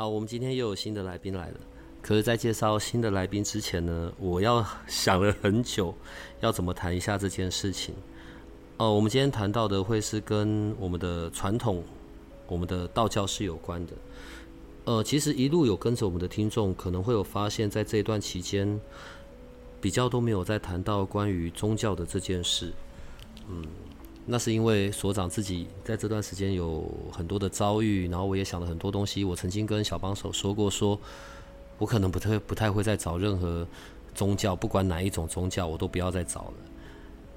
[0.00, 1.60] 好，我们今天又有新的来宾来了。
[2.00, 5.94] 可是，在介绍新的来宾之前呢，我要想了很久，
[6.40, 7.94] 要怎么谈一下这件事情。
[8.78, 11.84] 哦，我们今天谈到的会是跟我们的传统、
[12.46, 13.92] 我们的道教是有关的。
[14.86, 18.80] 呃，其实一路有跟着我们的听众，可能会有发现，在这一段期间，
[19.82, 22.72] 比较都没有在谈到关于宗教的这件事。
[23.50, 23.66] 嗯。
[24.26, 29.24] 那是因为所长自己在这段时间有很多的遭遇，然后我也想了很多东西。
[29.24, 30.98] 我曾经跟小帮手说过，说
[31.78, 33.66] 我可能不太不太会再找任何
[34.14, 36.54] 宗教，不管哪一种宗教，我都不要再找了。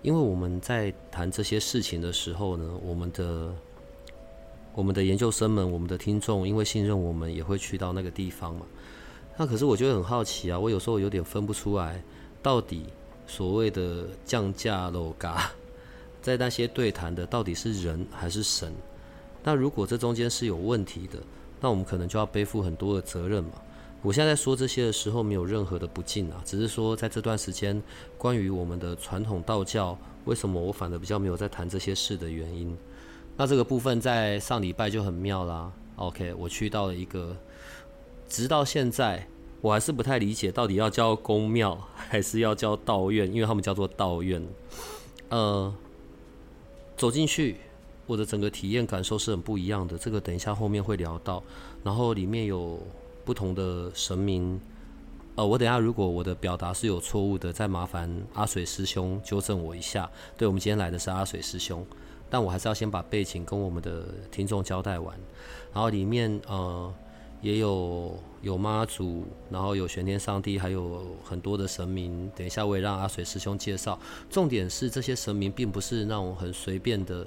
[0.03, 3.55] 因为我们在谈这些事情的时候呢，我们的
[4.75, 8.65] 我们的研究生们，我们的听众，因为信任我们，也会去到那个地方嘛。
[9.37, 12.03] 那可是我觉得很好奇啊，我有时候有点分不出来，
[12.41, 12.85] 到底
[13.25, 15.51] 所谓的降价楼嘎。
[16.23, 18.73] 在那些对谈的到底是人还是神？
[19.43, 21.19] 那如果这中间是有问题的，
[21.59, 23.51] 那我们可能就要背负很多的责任嘛。
[24.01, 27.81] 我现在说这些的时候没有任何的不敬啊，只是说在这段时间，
[28.17, 32.73] 关于我们的传统道教，为什么我反而比较没有在谈这些事的原因。
[33.35, 35.69] 那这个部分在上礼拜就很妙啦。
[35.97, 37.35] OK，我去到了一个，
[38.29, 39.27] 直到现在
[39.59, 44.41] 我还是不太理解到底要叫宫庙还是要叫道院，因为他们叫做道院，
[45.27, 45.73] 呃。
[46.95, 47.57] 走进去，
[48.05, 49.97] 我的整个体验感受是很不一样的。
[49.97, 51.43] 这个等一下后面会聊到。
[51.83, 52.79] 然后里面有
[53.25, 54.59] 不同的神明，
[55.35, 60.09] 呃，我等下如果我的表达是有错误的，再麻烦阿水师兄纠正我一下。
[60.37, 61.85] 对，我们今天来的是阿水师兄，
[62.29, 65.17] 但我还是要先把背景跟我们的听众交代完。
[65.73, 66.93] 然后里面呃
[67.41, 72.29] 也有有妈祖，然后有玄天上帝，还有很多的神明。
[72.35, 73.97] 等一下我也让阿水师兄介绍。
[74.29, 77.25] 重点是这些神明并不是那种很随便的。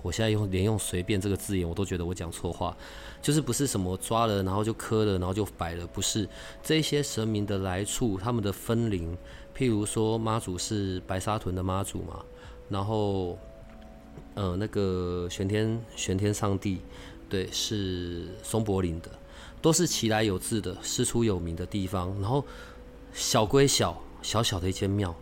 [0.00, 2.76] 我现在用连用“随便”这个字眼，我都觉得我讲错话。
[3.20, 6.28] 就是不是什么抓了然后就磕了然后就摆了，不是
[6.62, 9.16] 这些神明的来处，他们的分灵。
[9.56, 12.24] 譬如说妈祖是白沙屯的妈祖嘛，
[12.68, 13.38] 然后
[14.34, 16.80] 呃那个玄天玄天上帝，
[17.28, 19.10] 对，是松柏林的，
[19.62, 22.12] 都是其来有自的，师出有名的地方。
[22.20, 22.44] 然后
[23.14, 25.14] 小归小，小小的一间庙。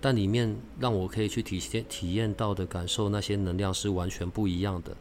[0.00, 4.94] 但里面让我可以去体验体验到的感受，那些能量是完全不一样的。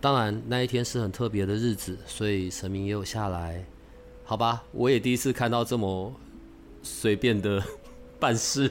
[0.00, 3.64] 当然那一天是很特别的日子，所以神明也有下来。
[4.24, 6.12] 好吧，我也第一次看到这么
[6.82, 7.62] 随便的
[8.18, 8.70] 办事，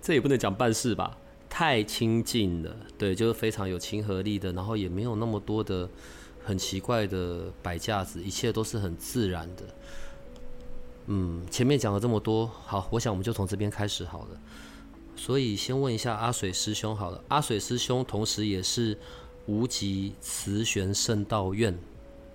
[0.00, 1.18] 这也不能讲办事吧，
[1.48, 2.74] 太亲近了。
[2.96, 5.88] 对，就是非常有亲和力的，然后也没有那么多的
[6.44, 9.62] 很奇怪的摆架子，一切都是很自然的。
[11.06, 14.40] 嗯，前面讲了这么多，好，我想我们就从这边开始好了。
[15.16, 18.96] 所以先问一下阿水师兄好了，阿水师兄同时也是
[19.46, 21.76] 无极慈玄圣道院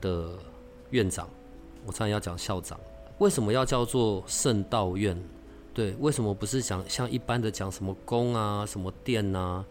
[0.01, 0.37] 的
[0.89, 1.29] 院长，
[1.85, 2.79] 我差点要讲校长。
[3.17, 5.21] 为什么要叫做圣道院？
[5.73, 9.63] 对，为什么不是讲像一般的讲什么宫啊、什么殿啊？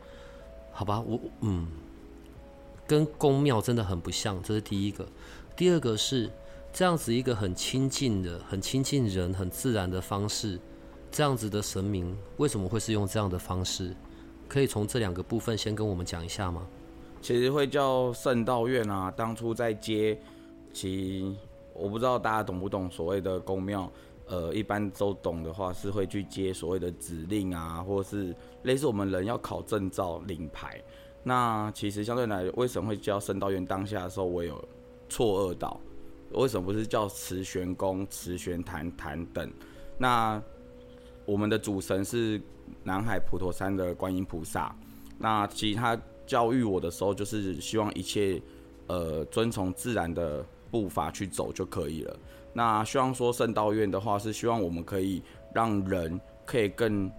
[0.71, 1.67] 好吧，我嗯，
[2.89, 5.07] 跟宫庙真的很不像，这是第一个。
[5.55, 6.29] 第二个是。
[6.71, 10.61] 这样子一个很亲近的、很亲近人、很自然的方式，
[11.11, 13.97] 这样子的神明为什么会是用这样的方式？
[14.47, 16.69] 可以从这两个部分先跟我们讲一下吗？
[17.23, 20.21] 其实会叫圣道院啊，当初在接，
[20.73, 21.35] 其
[21.73, 23.91] 我不知道大家懂不懂所谓的宫庙，
[24.27, 28.33] 呃，一般都懂的话是会去接所谓的指令啊，或是
[28.63, 30.81] 类似我们人要考证照领牌。
[31.29, 33.63] 那其实相对来，为什么会叫圣道院？
[33.63, 34.67] 当下的时候我有
[35.11, 35.79] 错愕到。
[36.33, 39.51] 为什么不是叫慈玄宫、慈玄坛坛等？
[39.99, 40.43] 那
[41.27, 42.41] 我们的主神是
[42.83, 44.75] 南海普陀山的观音菩萨。
[45.19, 48.41] 那其实他教育我的时候，就是希望一切
[48.87, 52.17] 呃遵从自然的步伐去走就可以了。
[52.55, 55.23] 那希望说圣道院的话，是希望我们可以
[55.55, 57.11] 让人可以更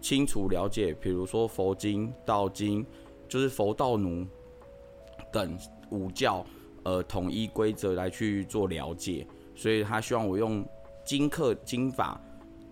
[0.00, 2.84] 清楚了解，比如说佛经、道经，
[3.34, 4.24] 就是佛道奴
[5.32, 5.58] 等
[5.90, 6.46] 五教。
[6.84, 10.62] 呃，统一规则来去做了解，所以他希望我用
[11.02, 12.20] 经课、经法、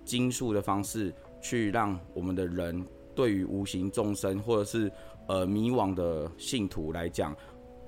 [0.05, 4.93] 经术的方式，去让我们的人对于无形众生，或者是
[5.29, 7.35] 呃迷惘的信徒来讲，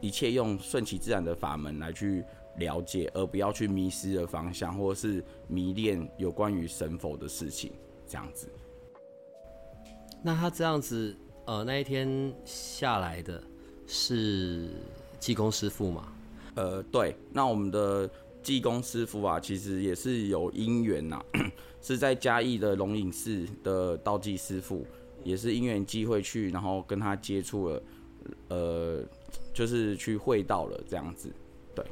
[0.00, 2.24] 一切用顺其自然的法门来去
[2.56, 7.70] 了解，而不要去迷失了方向，或者是迷恋有关于神佛的事情，
[8.06, 8.48] 这样子。
[10.22, 11.14] 那他这样子，
[11.46, 13.42] 呃，那一天下来的
[13.86, 14.66] 是
[15.20, 16.08] 济公师傅嘛？
[16.54, 18.08] 呃，对，那我们的
[18.42, 21.22] 济公师傅啊，其实也是有因缘呐，
[21.82, 24.86] 是在嘉义的龙隐寺的道济师傅，
[25.22, 27.82] 也是因缘机会去，然后跟他接触了，
[28.48, 29.02] 呃，
[29.52, 31.30] 就是去会道了这样子。
[31.74, 31.84] 对，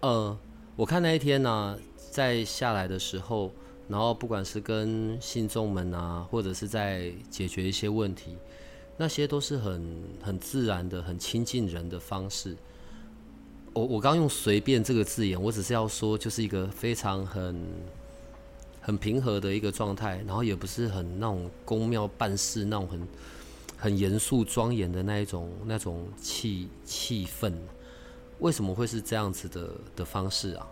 [0.00, 0.38] 呃，
[0.76, 1.78] 我看那一天呢，
[2.10, 3.50] 在下来的时候。
[3.90, 8.36] 然后不管是跟信众们啊，或者是在解决一些问题，
[8.96, 12.56] 那些都是很很自然的、很亲近人的方式。
[13.72, 17.66] 我我刚用“随便”这个字眼，我只是要说，就是一个非常很
[18.80, 23.08] 很平和的一个状态，然后也不是很那种宫庙办事那种很
[23.76, 27.52] 很严肃庄严的那一种那种气气氛。
[28.38, 30.64] 为什么会是这样子的的方式啊？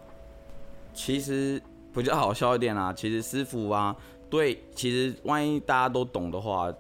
[0.95, 1.61] 其实。
[1.95, 3.97] 比较好笑一点啦，其实师傅啊，
[4.31, 6.73] 对，其实万一大家都懂的话，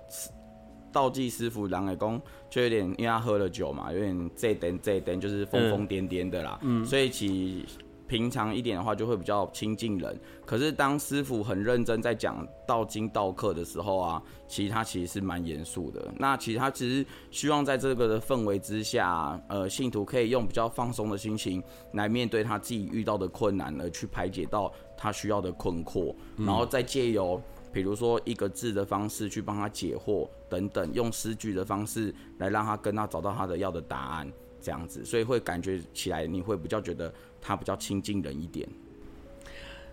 [0.92, 2.20] 道济师傅狼尾公
[2.50, 7.64] 就有点，因为他喝了酒嘛，有点这等这等就是疯疯癫癫的啦，嗯，所以其。
[8.08, 10.18] 平常一点的话，就会比较亲近人。
[10.46, 16.10] 可是当师傅很认真在讲道经道课的时候啊，其实他其实是蛮严肃的。
[16.16, 21.62] 那其实他其实希望在这个的氛围之下，呃，信徒可以用比较放松的心情
[21.92, 27.40] 来面对他自己遇到的困难，而去排解到他需要的困惑，然后再借由
[27.70, 34.32] 比如说一个字的方式去帮他解惑等等，用诗句的方式来让他跟他找到他的要的答案。
[34.60, 38.68] 这样子，所以会感觉起来，你会比较觉得他比较亲近人一点。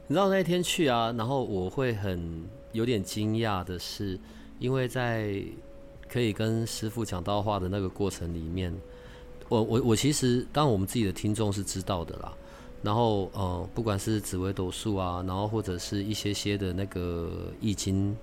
[0.07, 2.43] 你知道那天去啊，然后我会很
[2.73, 4.19] 有点惊讶的是，
[4.59, 5.43] 因为在
[6.07, 8.71] 可以跟师傅讲到话的那个过程里面，
[9.49, 12.33] 我我我其实当我们自己的听众是知道的啦。
[12.83, 18.15] 然后呃，不管是紫微斗数啊，然后或者是一些些的那个易经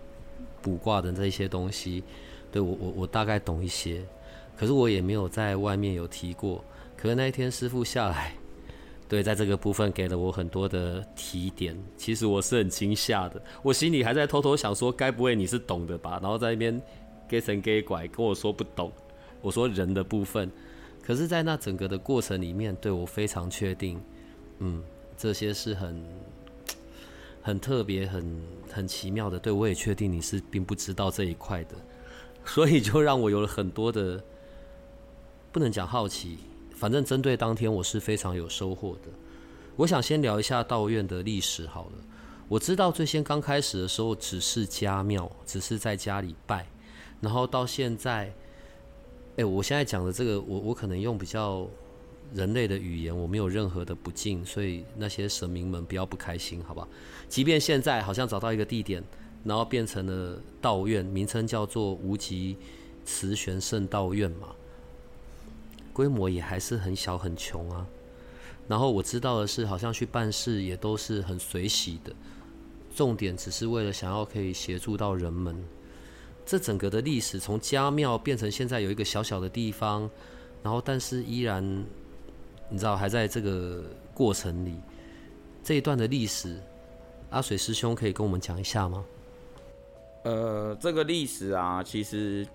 [0.60, 2.04] 卜卦的这些东西，
[2.52, 4.00] 对我我我大概懂一些。
[4.56, 6.62] 可是我也没有在外面有提过。
[6.96, 8.32] 可是那一天师傅下来，
[9.12, 11.76] 对，在这个部分给了我很多的提点。
[11.98, 16.18] 其实我是很惊吓的，我心里还在偷偷想说，该不会你是懂的吧？
[16.22, 16.80] 然后在那边
[17.28, 18.90] 给神给拐跟我说不懂。
[19.42, 20.50] 我说人的部分，
[21.02, 24.00] 可是，在那整个的过程里面，对我非常确定，
[24.60, 24.82] 嗯，
[25.14, 26.02] 这些是很
[27.42, 28.42] 很特别、很
[28.72, 29.38] 很奇妙的。
[29.38, 31.74] 对我也确定你是并不知道这一块的，
[32.46, 34.24] 所以就让我有了很多的。
[35.52, 36.38] 不能讲好奇，
[36.82, 39.08] 反正针对当天我是非常有收获的。
[39.76, 41.92] 我想先聊一下道院的历史好了。
[42.48, 46.66] 我知道最先刚开始的时候只是家庙，只是在家里拜，
[47.20, 48.34] 然后到现在，
[49.36, 51.68] 哎，我现在讲的这个，我我可能用比较
[52.34, 56.88] 人类的语言，我没有任何的不敬，所以那些神明们不要不开心，好吧？
[57.28, 59.00] 即便现在好像找到一个地点，
[59.44, 62.56] 然后变成了道院，名称叫做无极
[63.04, 64.48] 慈玄圣道院嘛。
[65.92, 67.86] 规模也还是很小很穷啊，
[68.66, 72.12] 然后我知道的是，好像去办事也都是很随喜的，
[72.94, 75.56] 重点只是为了想要可以协助到人们。
[76.46, 80.08] 这整个的历史从家庙变成现在有一个小小的地方，
[80.62, 81.62] 然后但是依然，
[82.68, 83.84] 你知道还在这个
[84.14, 84.74] 过程里，
[85.62, 86.58] 这一段的历史，
[87.30, 89.04] 阿水师兄可以跟我们讲一下吗？
[90.24, 92.46] 呃，这个历史啊，其实。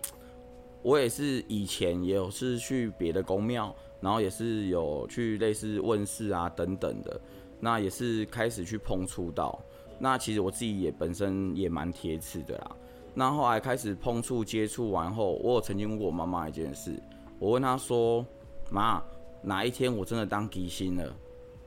[0.88, 7.20] 我也是以前也有是去别的宫庙，然后也是有去类似问世啊等等的，
[7.60, 9.62] 那也是开始去碰触到。
[10.00, 12.72] 那其实我自己也本身也蛮贴齿的啦。
[13.13, 16.98] 那后来开始碰触接触完后，我有曾经问过我妈妈一件事，
[17.38, 18.25] 我问她说
[18.72, 19.03] ：“妈，
[19.41, 21.13] 哪一天我真的当吉星了？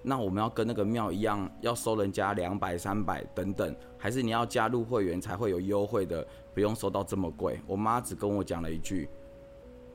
[0.02, 9.08] 那我们要跟那个庙一样，要收人家两百、三百等等，还是你要加入会员才会有优惠的？”不用收到这么贵，我妈只跟我讲了一句：“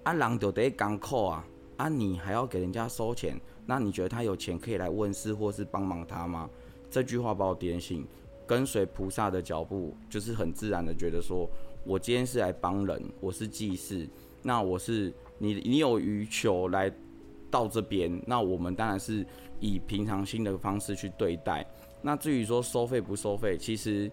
[0.03, 1.47] 啊，人就得港口啊，
[1.77, 6.49] 啊，你还要给人家收钱，那你觉得他有钱可以来问事或是帮忙他吗？”
[6.89, 8.07] 这句话把我点醒，
[8.47, 11.49] 跟随菩萨的脚步，就是很自然的觉得说，
[11.83, 14.07] 我今天是来帮人，我是祭祀，
[14.41, 16.89] 那我是你，你有余求来
[17.51, 19.25] 到这边，那我们当然是
[19.59, 21.65] 以平常心的方式去对待。
[22.01, 24.09] 那至于说收费不收费，其实。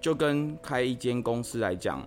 [0.00, 2.06] 就跟开一间公司来讲，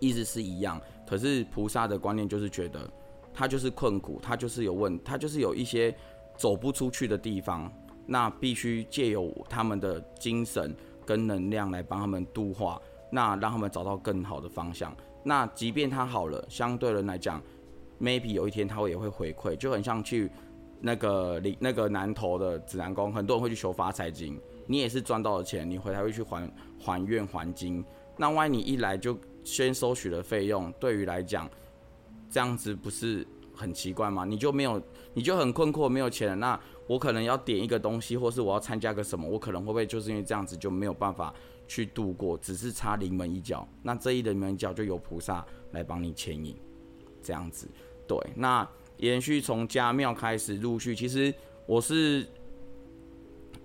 [0.00, 0.80] 意思是一样。
[1.06, 2.90] 可是菩萨的观念就是觉得，
[3.32, 5.94] 他就是困苦，他就是有问，他就是有一些
[6.36, 7.70] 走不出去的地方，
[8.06, 12.80] 那必须借由他们的精神跟能量来帮他们度化，
[13.10, 14.96] 那让他们找到更好的方向。
[15.22, 17.42] 那即便他好了，相对人来讲
[18.00, 20.30] ，maybe 有一天他会也会回馈，就很像去
[20.80, 27.84] 那个领那个南投的指南宫，很多人会去求发财经，你也是赚到了钱，你回来会去还还愿还金。
[28.16, 31.50] 那万一你一来就先收取了费用，对于来讲，
[32.30, 34.24] 这样子不是很奇怪吗？
[34.24, 34.80] 你就没有，
[35.12, 36.36] 你就很困惑，没有钱了。
[36.36, 41.34] 那我可能要点一个东西，或是我要参加个什么，我可能会不会就是因为这样子就没有办法
[41.66, 43.66] 去度过，只是差临门一脚。
[43.82, 46.56] 那这一临门一脚就有菩萨来帮你牵引，
[47.22, 47.68] 这样子。
[48.06, 48.68] 对，那
[48.98, 51.34] 延续从家庙开始，陆续其实
[51.66, 52.26] 我是。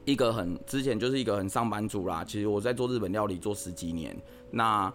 [0.06, 4.16] 一个很之前就是一个很上班族啦，其实我在做日本料理做十几年，
[4.50, 4.92] 那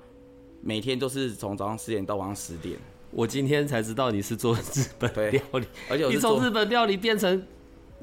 [0.61, 2.77] 每天都是从早上十点到晚上十点。
[3.11, 7.41] 我今天才知道你是做日本料理，而且你从日本料理变成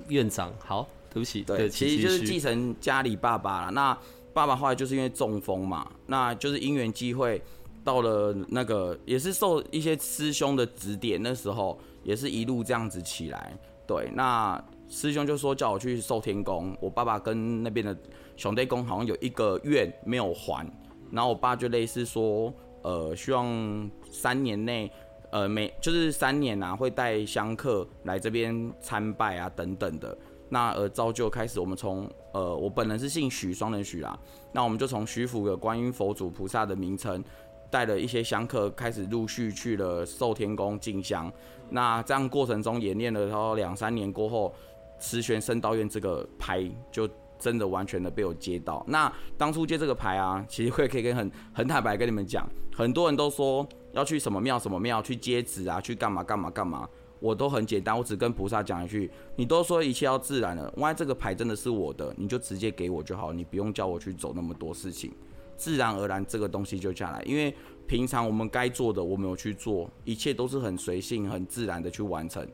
[0.08, 3.72] 院长，好，对不起，对，其实就是继承家里爸爸了。
[3.72, 3.98] 那
[4.32, 7.42] 爸爸后来就是因为中风嘛，那就是因缘机会
[7.84, 14.64] 到了那个也是受一些师兄的指点，那时候也是一路这样子起来，对，那。
[14.92, 17.98] 师兄就说叫我去寿天宫，我爸爸跟那边的
[18.36, 20.70] 兄弟宫好像有一个愿没有还，
[21.10, 24.92] 然后我爸就类似说，呃，希望三年内，
[25.32, 30.16] 呃，每就是三年啊，会带香客来这边参拜啊等等的，
[30.50, 34.20] 那而造就开始我们从，呃，我本人是姓许，双人许啦，
[34.52, 37.24] 那我们就从许府的观音佛祖菩萨的名称，
[37.70, 41.32] 带了一些香客开始陆续去了寿天宫进香，
[41.70, 44.54] 那这样过程中演练了然后两三年过后。
[45.02, 48.86] 慈玄圣道院这个牌就真的完全的被我接到。
[48.88, 56.88] 那当初接这个牌啊，其实会可以跟很很坦白跟你们讲，很多人都说要去什么庙什么庙去接旨啊，去干嘛干嘛干嘛，
[57.20, 65.12] 我都很简单，我只跟菩萨讲一句：你都说一切要自然了，万一这个牌真的是我的，你就直接给我就好，你不用叫我去走那么多事情，
[65.58, 67.24] 自然而然这个东西就下来。
[67.24, 67.52] 因为
[67.88, 72.48] 平常我们该做的我没有去做，一切都是很随性很自然的去完成，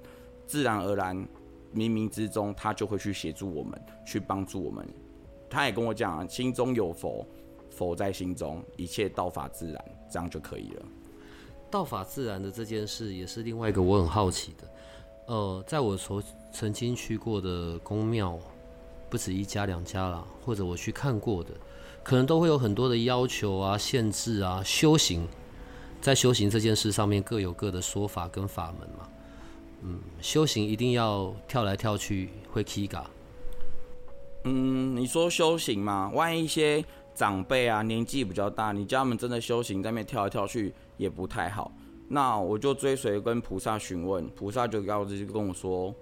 [0.45, 1.27] 自然而然。
[1.77, 4.83] 冥冥之中，他就会去协助我们，去帮助我们。
[5.47, 7.23] 他也跟我讲，心中有佛，
[7.69, 10.85] 佛在心中，一切道法自然，这样就可以了。
[11.69, 14.67] 道法自然的这件事，也是另外一个我很好奇的。
[15.27, 18.39] 呃，在我所曾经去过的宫庙，
[19.09, 21.51] 不止一家两家啦，或者我去看过的，
[22.03, 24.63] 可能都会有很多的要求啊、限制啊。
[24.63, 25.27] 修行，
[26.01, 29.07] 在修行这件事上面，各有各的说法跟法门嘛。
[29.81, 33.09] 嗯，修行一定要跳来跳去会 K 嘎。
[34.43, 41.71] 嗯，你说修行嘛，万一一些长辈啊年纪比较大，你叫他们真的修行在那边跳来跳去也不太好。
[42.07, 45.93] 那我就追随跟菩萨询问，菩萨就告直接跟我说，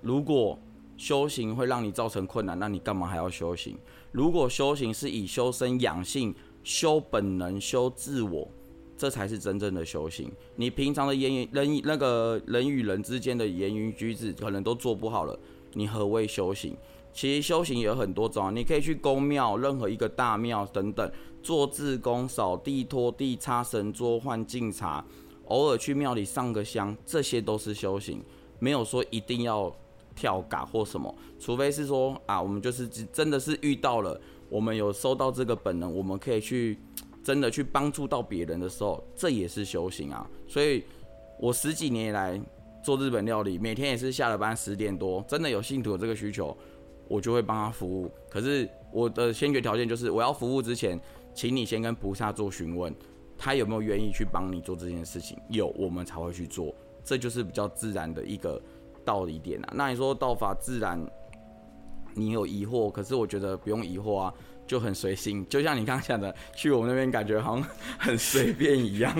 [0.00, 0.58] 如果
[0.96, 3.76] 修行会让你造成困难，那你干嘛还要修行？
[4.12, 8.48] 如果修行是以修身养性、修本能、修自我。
[9.00, 10.30] 这才是真正的修行。
[10.56, 15.40] 你平常的言语、人那个人与人之间的言语举止，可能都做不好了。
[15.72, 16.76] 你何谓修行？
[17.10, 21.10] 其实修行有很多种，你可以去宫庙，任何一个大庙等等，
[21.42, 25.02] 做自宫、扫地、拖地、擦神桌、换净茶，
[25.46, 28.22] 偶尔去庙里上个香，这些都是修行。
[28.58, 29.74] 没有说一定要
[30.14, 36.76] 跳嘎或什么，除非是说啊，我们就是真的是遇到了，我们有收到这个本能，我们可以去。
[37.22, 40.28] 真的去帮助到别人的时候，这也是修行啊。
[40.48, 40.84] 所以，
[41.38, 42.40] 我十几年以来
[42.82, 46.56] 做日本料理，每天也是下了班十点多，真的有信徒有这个需求，
[47.08, 48.10] 我就会帮他服务。
[48.28, 50.98] 可是我的先决条件就是，我要服务之前，
[51.34, 52.94] 请你先跟菩萨做询问，
[53.36, 56.74] 他有没有愿意去帮你做这件事情，有我们才会去做。
[57.04, 58.60] 这就是比较自然的一个
[59.04, 59.72] 道理点啊。
[59.74, 60.98] 那你说道法自然，
[62.14, 64.34] 你有疑惑，可是我觉得不用疑惑啊。
[64.70, 69.12] 就很随性，就像你刚刚讲的，去我们那边感觉好像很随便一样。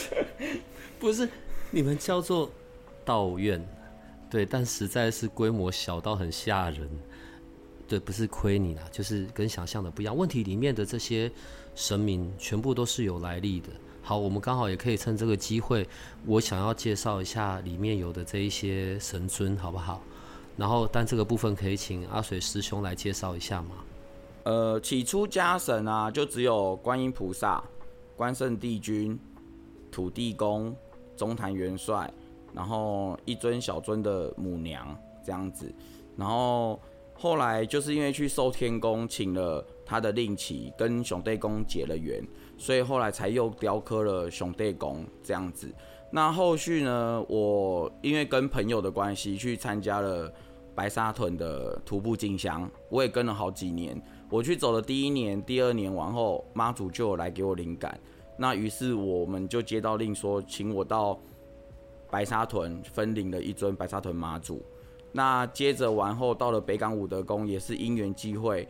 [1.00, 1.26] 不是，
[1.70, 2.50] 你们叫做
[3.02, 3.58] 道院，
[4.28, 6.86] 对，但实在是规模小到很吓人。
[7.88, 10.14] 对，不是亏你啦，就是跟想象的不一样。
[10.14, 11.32] 问题里面的这些
[11.74, 13.70] 神明全部都是有来历的。
[14.02, 15.88] 好，我们刚好也可以趁这个机会，
[16.26, 20.02] 我想要介绍一下里面有的这一些神尊，好不好？
[20.58, 23.70] 然后，但这个部分可以请阿水师兄来介绍一下吗？
[24.44, 27.62] 呃，起初家神啊，就只有观音菩萨、
[28.16, 29.18] 关圣帝君、
[29.90, 30.74] 土地公、
[31.16, 32.12] 中坛元帅，
[32.54, 35.72] 然后一尊小尊的母娘这样子。
[36.16, 36.80] 然后
[37.14, 45.70] 后来就是因为去寿天宫请了他的令旗，跟熊弟公结了缘，所以后来才又雕刻了熊弟公这样子。
[46.10, 50.32] 那后续呢，我因为跟朋友的关系去参加了
[50.74, 54.00] 白沙屯的徒步进香，我也跟了好几年。
[54.30, 57.98] 我去走了第一年、第二年完后，妈祖就来给我灵感。
[58.38, 61.18] 那于是我们就接到令说，请我到
[62.08, 64.62] 白沙屯分领了一尊白沙屯妈祖。
[65.12, 68.66] 那接着完后到了北港武德宫，也是因缘际会，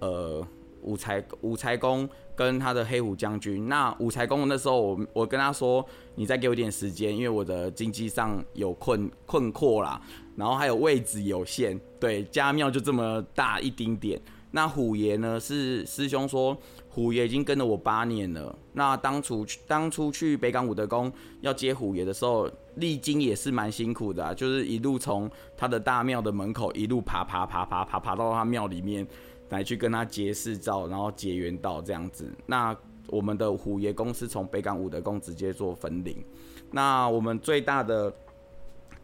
[0.00, 0.44] 呃，
[0.82, 3.68] 武财武财公跟他的黑虎将军。
[3.68, 10.02] 那武财公那时候我我跟他说，你再给我点时间，因为我的经济上有困困惑啦，
[10.34, 14.20] 然后还有位置有限，对，家庙就这么大一丁点。
[14.56, 15.38] 那虎爷呢？
[15.40, 16.56] 是师兄说，
[16.88, 18.56] 虎爷已经跟了我八年了。
[18.74, 29.04] 那当初去当初去北港武德宫要接虎爷的时候，历经也是蛮辛苦的，就是一路从他的大庙的门口一路爬爬爬爬爬爬到他庙里面
[29.48, 32.32] 来去跟他结誓照，然后结缘道这样子。
[32.46, 32.76] 那
[33.08, 36.24] 我们的虎爷公司从北港武德宫直接做分灵。
[36.70, 38.14] 那我们最大的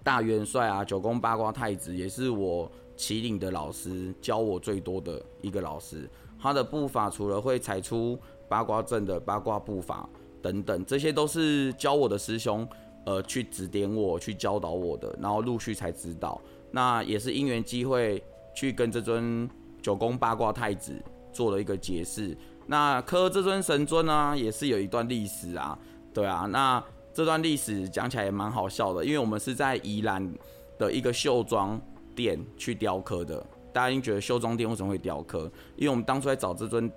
[0.05, 2.71] 大元帅啊，九宫八卦太子也是我。
[3.01, 6.07] 麒麟的老师教我最多的一个老师，
[6.39, 10.07] 他的步伐除了会踩出八卦阵的八卦步伐
[10.43, 12.69] 等等，这些都是教我的师兄，
[13.07, 16.39] 呃，去指点我，去教导我的，然后陆续才知道。
[16.73, 18.23] 那也是因缘机会
[18.55, 19.49] 去跟这尊
[19.81, 20.93] 九宫八卦太子
[21.33, 22.37] 做了一个解释。
[22.67, 25.79] 那磕这尊神尊呢，也是有一段历史啊，
[26.13, 30.31] 对啊，那这段历史讲起来也蛮好笑的，因为我们是在宜兰
[30.79, 31.81] 的一个秀庄。
[32.21, 35.51] 店去雕刻的，大家应觉得修庄店为什么会雕刻？
[35.77, 36.93] 因为我们当初在找这尊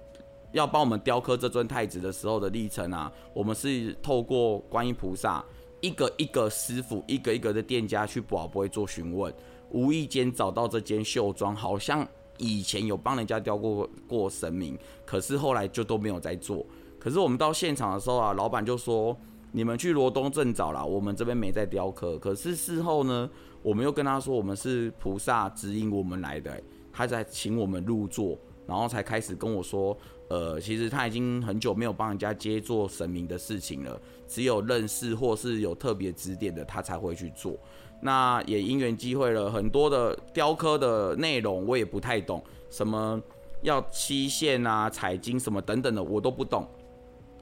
[0.51, 5.41] 要帮我们雕刻这尊太子的时候的历程啊，我们是透过观音菩萨
[5.79, 9.33] 一个一个师傅，一个一个的店家去宝不会做询问，
[9.69, 12.05] 无意间找到这间绣庄，好像
[12.37, 16.65] 以前有帮人家雕过过神明，可是后来就都没有在做。
[16.99, 19.15] 可是我们到现场的时候啊，老板就说。
[19.55, 22.17] 你们去罗东镇找了，我们这边没在雕刻。
[22.17, 23.29] 可是事后呢，
[23.63, 37.57] 我们又跟他说，我们是菩萨指引我们来的，他在请我们入座，然后才开始跟我说，呃，其实他已经很久没有帮人家接做神明的事情了，只有认识或是有特别指点的，他才会去做。
[38.01, 43.21] 那也因缘机会了，很多的雕刻的内容我也不太懂，什么
[43.61, 46.67] 要漆线啊、彩金什么等等的，我都不懂。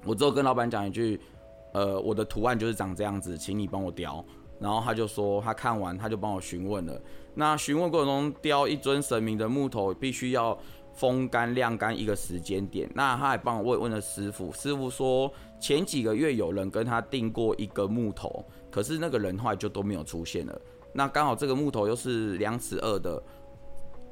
[0.06, 1.20] 我只有跟老板讲一句。
[1.74, 4.22] 呃，我的图案就是长这样子，请你帮我雕。
[4.62, 7.02] 然后他就说，他看完他就帮我询问了。
[7.34, 10.58] 那询问过程中，雕一尊神明的木头必须要
[10.94, 12.90] 风干晾干一个时间点。
[12.94, 20.62] 那他还帮我问问了师傅，师傅说前几个月有人跟他订过一个木头，可是那个人后来就都没有出现了。
[20.94, 23.22] 那刚好这个木头又是两尺二的。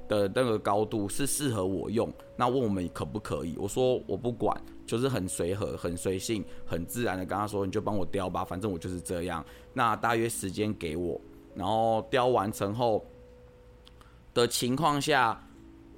[0.09, 3.55] 的那个高度是适合我用，那问我们可不可以？
[3.57, 9.45] 我说我不管，就是很随和、很随性、很自然的跟他说，你就帮我雕吧，反正我就是这样。
[9.71, 11.21] 那大约时间给我，
[11.53, 13.05] 然后雕完成后
[14.33, 15.47] 的情况下，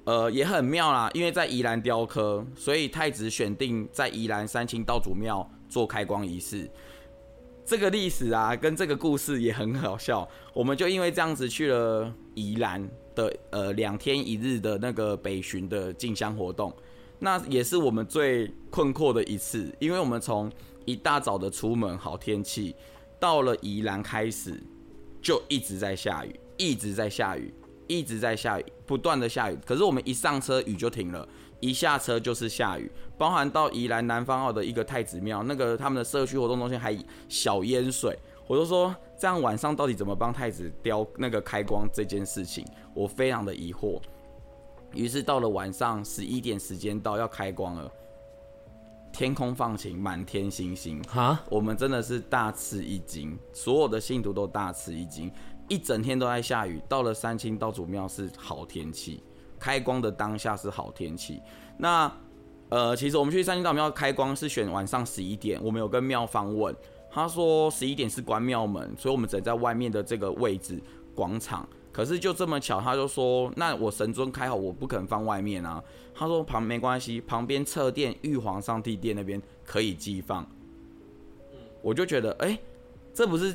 [0.04, 6.70] 呃，也很妙啦，因为在宜兰雕刻，所以太子选定在宜兰三清道祖庙做开光仪式。
[7.64, 10.28] 这个历史啊，跟这个故事也很好笑。
[10.52, 12.86] 我们就因为这样子去了宜兰。
[13.14, 16.74] 的呃两天一日的那个北巡的进香活动，
[17.18, 20.50] 那也是我们最困惑的一次，因为我们从
[20.84, 22.74] 一大早的出门好天气，
[23.20, 24.60] 到了宜兰开始
[25.20, 27.52] 就一直在下雨，一直在下雨，
[27.86, 29.58] 一直在下雨，不断的下雨。
[29.64, 31.28] 可是我们一上车雨就停了，
[31.60, 36.96] 一下车就是下雨，包含到宜兰南方澳的一个太子庙，那个他们的社区活动中心还
[37.28, 38.18] 小淹水。
[38.46, 44.00] 我就说，这样晚上到底怎么帮太子雕那个开光这件事情，我非常的疑惑。
[44.92, 47.90] 于是到了晚上十一点时间到要开光了，
[49.10, 55.32] 天空放晴，满天星星，哈，我们真的是大吃一惊，所有的信徒都大吃一惊，
[55.68, 59.22] 一整天都在下雨，到了三清道祖庙是好天气，
[59.58, 61.40] 开光的当下是好天气。
[61.78, 62.12] 那
[62.68, 66.74] 呃，其实我们去三清道庙开光是选晚上十一点，我们有跟庙方问。
[67.14, 70.80] 他说十一点是关庙门，所以我们只能在外面的这个位置
[71.14, 71.68] 广场。
[71.92, 75.84] 可是就这么巧，他就说：“那我神尊开好，我不可能放外面啊。”
[76.16, 80.46] 他说：“旁没关系，旁边侧殿玉皇上帝殿那边可以寄放。”
[81.82, 82.58] 我就觉得，哎，
[83.12, 83.54] 这不是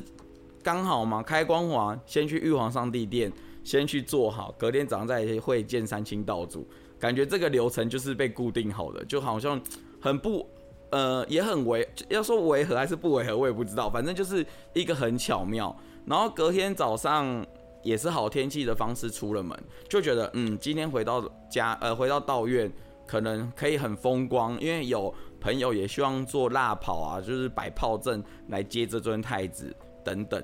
[0.62, 1.20] 刚好吗？
[1.20, 3.32] 开光完先去玉皇上帝殿，
[3.64, 6.64] 先去做好，隔天早上再会见三清道祖，
[7.00, 9.60] 感觉这个流程就是被固定好的，就好像
[10.00, 10.48] 很不。
[10.90, 13.90] 呃，也很违，要说违和还是不违和，我也不知道。
[13.90, 15.74] 反正就是一个很巧妙。
[16.06, 17.46] 然后隔天早上
[17.82, 22.72] 也是好天气的方式出了门，就觉得嗯，今天回到家，呃，回到道院
[23.06, 30.42] 可能可以很风光，因为有朋友也希望做腊跑啊，就是摆炮阵来接这尊太子等等。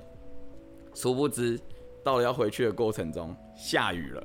[0.93, 1.59] 殊不知
[2.05, 4.23] 到了要回去的过程中下雨了，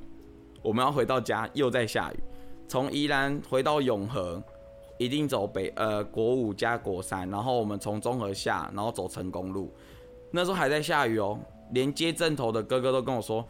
[0.62, 2.22] 我们要回到家又在下雨，
[2.68, 4.42] 从宜兰回到永和。
[5.00, 9.72] 一定走北呃国五加国三，然后我们从中和下，然后走成功路。
[10.30, 11.40] 那时候还在下雨哦，
[11.72, 13.42] 连接正头的哥哥都跟我说：“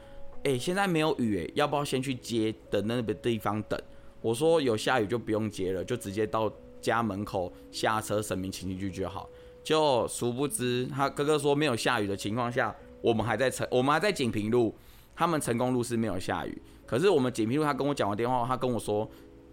[0.45, 3.77] 哎，现在没有雨哎，要不要先去接的那个地方等？”
[4.23, 6.49] 我说：“有下雨就不用接了，就直接到
[6.81, 9.29] 家门口下车，神明请进去就好。”
[9.65, 14.73] 就殊不知他哥哥说没有下雨的情况下，我们还在成我们还在锦屏路，
[15.17, 19.11] 他们成功路是没有下雨，可是我们锦屏路他跟我讲完电话，他跟我说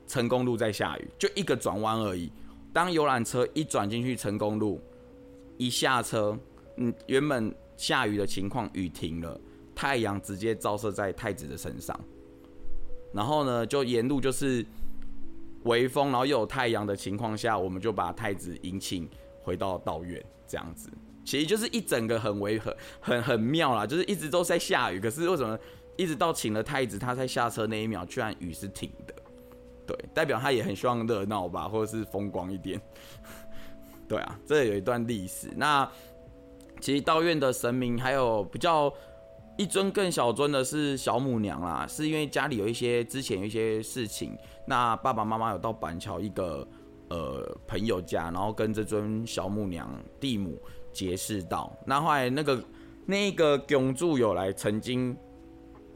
[0.07, 2.31] 成功路在下雨，就一个转弯而已。
[2.73, 4.81] 当游览车一转进去成功路，
[5.57, 6.37] 一下车。
[6.79, 9.39] 嗯，原本下雨的情况，雨停了，
[9.73, 11.99] 太阳直接照射在太子的身上，
[13.11, 14.63] 然后呢，就沿路就是
[15.63, 19.09] 微风，然后又有太阳的情况下，我们就把太子迎请
[19.41, 20.87] 回到道院，这样子，
[21.25, 25.57] 其实就是一整个很违和、很很妙啦，就是一直都在下雨，可是为什么
[25.95, 28.91] 一直到请了太子，他在下车那一秒，居然雨是停？
[29.87, 32.79] 对，代表他也很希望热闹吧，或者是风光一点。
[34.07, 35.49] 对啊，这有一段历史。
[35.55, 35.89] 那
[36.79, 38.93] 其实道院的神明还有比较
[39.57, 46.67] 一尊更小尊的是小母娘啦，是因为家里有一些之前有一些事情，那爸爸妈妈有到板桥一个
[47.09, 50.61] 呃朋友家，然后跟这尊小母娘地母
[50.93, 52.63] 结识到，那后来那个
[53.05, 55.17] 那个永柱有来曾经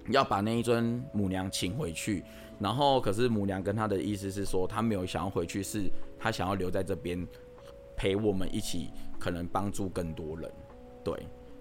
[0.08, 2.24] 要把那一尊母娘请回去，
[2.62, 7.28] 然后可是母娘跟他的意思是说，他没有想要回去，是他想要留在这边
[7.98, 10.52] 陪我们一起，可能帮助更多人。
[11.04, 11.16] 对，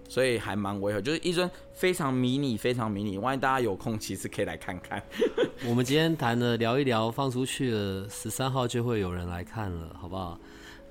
[0.07, 3.17] 所以还蛮违和，就是一尊非常迷你、非常迷你。
[3.17, 5.01] 万一大家有空，其实可以来看看。
[5.67, 10.39] 我们今天谈的聊一聊，放出去了，十三号就会有人来看了，好不好？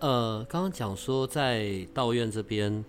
[0.01, 2.85] 呃，刚刚讲说在道院这边，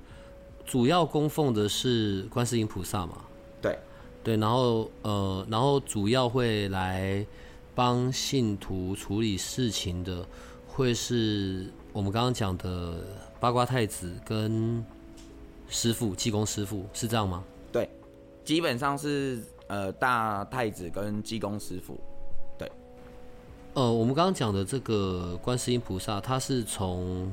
[0.65, 3.25] 主要供奉的是观世音菩萨嘛？
[4.23, 7.25] 对，然后呃，然后主要会来
[7.73, 10.25] 帮信徒处理事情的，
[10.67, 13.03] 会是我们刚刚讲的
[13.39, 14.83] 八卦太子跟。
[15.73, 17.41] 师傅，济公师傅是这样吗？
[17.71, 17.89] 对，
[18.43, 21.97] 基本上是呃大太子跟济公师傅。
[22.59, 22.69] 对，
[23.75, 27.31] 呃，我们刚刚讲的这个观世音菩萨，他是从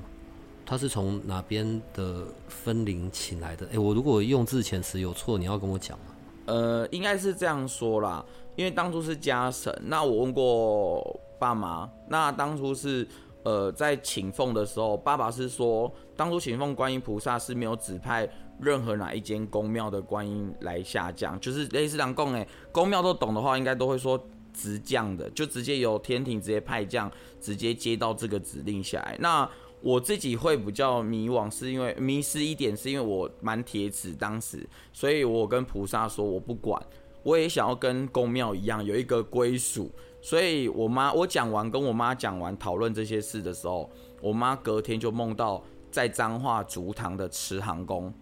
[0.65, 3.67] 他是从哪边的分灵请来的？
[3.73, 6.15] 哎，我如果用字遣词有错，你要跟我讲吗？
[6.49, 8.25] 呃，应该是这样说啦，
[8.57, 13.07] 因为当初是家神，那我问过爸妈，那当初是。
[13.45, 18.29] 呃，在请奉的时候，爸爸是说，当初请奉观音菩萨是没有指派
[18.61, 29.17] 任何哪一间宫庙的观音来下降，就是类似两供哎，宫庙都懂的话，应该都会说直降的，就直接由天庭直接派降，直接接到这个指令下来。
[29.19, 29.49] 那
[29.81, 36.81] 我自己会比较迷惘，是因为迷失一点，是因为我蛮铁齿当时，所以我跟菩萨说，我不管，
[37.23, 39.91] 我也想要跟宫庙一样有一个归属。
[40.21, 43.89] 所以，我妈我讲完，跟我妈讲完讨论这些事的时候，
[44.21, 45.63] 我妈隔天就梦到
[45.93, 48.13] 在彰化竹塘的慈航宫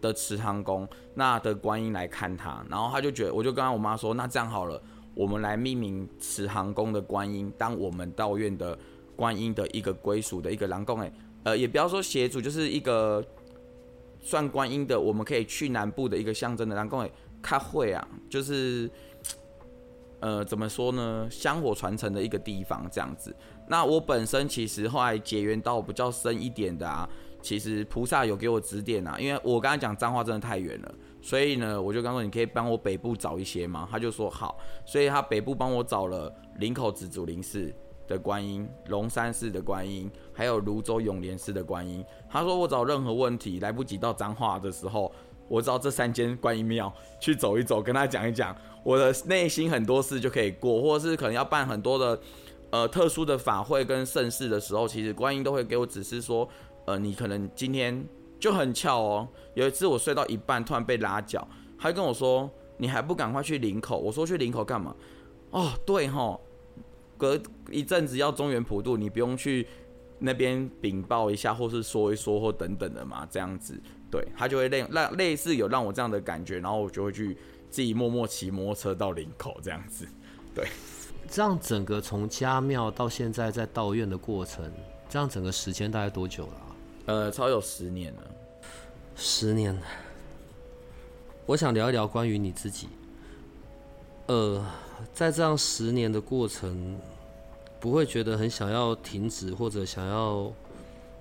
[0.00, 4.80] 的慈航宫那的观音来看她，然后她就觉得，我就跟我妈说，那这样好了，
[5.12, 8.78] 我们来命名慈航宫的观音，当我们道院的
[9.22, 11.12] 观音的一个归属的一个郎公，哎，
[11.44, 13.24] 呃，也不要说协助，就是一个
[14.20, 18.90] 算观音的，我们可以去南部的一个象征的郎公，哎，开会啊，就是。
[20.24, 21.26] 呃，怎么说呢？
[21.28, 23.34] 香火传承的一个地方，这样子。
[23.66, 27.08] 那我本身其实后来结缘到比较深一点的啊，
[27.42, 33.88] 其实菩萨有给我指点啊，因为我刚才讲脏话真的太远了，所以呢，我就刚说你可以帮我北部找一些吗？
[33.90, 34.56] 他就说好，
[34.86, 37.74] 所以他北部帮我找了林口紫竹林寺
[38.06, 42.04] 的观音、龙山寺的观音，还有泸州永联寺的观音。
[42.28, 45.12] 他说我找任何问题来不及到脏话的时候，
[45.48, 48.56] 我找这三间观音庙去走一走，跟他讲一讲。
[48.84, 52.20] 我的内心很多事就可以过，或是可能要办很多的
[52.70, 56.48] 呃特殊的法会跟盛事的时候，其实观音都会给我指示说，
[56.86, 58.04] 呃，你可能今天
[58.40, 59.28] 就很巧哦。
[59.54, 61.46] 有一次我睡到一半，突然被拉脚，
[61.78, 64.96] 他跟我说：“你还不赶快去林口？”我说：“去林口干嘛？”
[65.50, 66.38] 哦，对哈，
[67.22, 69.66] 隔一阵子要中原普渡，你不用去
[70.18, 73.80] 那边禀报一下，或是说一说或等等的嘛，这样子，
[74.10, 77.38] 对他就会类让类似有让我这样的感觉，然后我就会去。
[77.72, 80.06] 自己默默骑摩托车到林口这样子，
[80.54, 80.68] 对，
[81.30, 84.70] 这样整个从家庙到现在在道院的过程，
[85.08, 86.52] 这样整个时间大概多久了？
[87.06, 88.22] 呃，超有十年了。
[89.16, 89.74] 十年。
[91.46, 92.88] 我想聊一聊关于你自己。
[94.26, 94.62] 呃，
[95.14, 97.00] 在这样十年的过程，
[97.82, 100.48] 不会觉得很想要停止，或者想要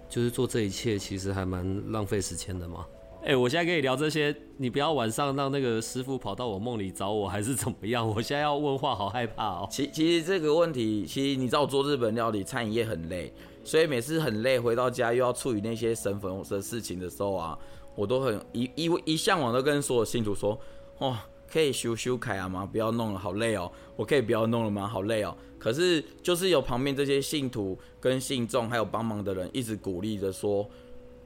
[0.08, 2.86] 就是做这一切，其实还蛮浪费时间的吗？
[3.24, 8.08] 哎，我现在跟你聊这些，你不要晚上让那个师傅跑到我梦里找我，还是怎么样？
[8.08, 9.68] 我现在要问话，好害怕哦。
[9.72, 17.58] 其其实这个问题，其实你知道，做日本料理餐饮业很累，所以每次很累，回到家又要处理那些神粉的事情的时候啊，
[17.96, 20.60] 我都很一一一向往都跟所有信徒说，
[21.00, 22.66] 哇，可以修修开啊吗？
[22.66, 23.72] 不要弄了，好累哦。
[23.96, 24.88] 我可以不要弄了吗？
[24.88, 25.36] 好累哦。
[25.60, 30.68] 可是就是有旁边这些信徒跟信众，还有帮忙的人，一直鼓励着说。